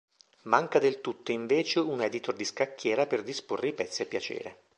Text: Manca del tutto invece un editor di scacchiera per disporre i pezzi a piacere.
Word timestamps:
Manca 0.45 0.79
del 0.79 0.99
tutto 0.99 1.31
invece 1.31 1.77
un 1.79 2.01
editor 2.01 2.33
di 2.35 2.43
scacchiera 2.43 3.05
per 3.05 3.21
disporre 3.21 3.67
i 3.67 3.73
pezzi 3.73 4.01
a 4.01 4.07
piacere. 4.07 4.57